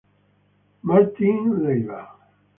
Martín 0.87 1.37
Leiva 1.61 2.01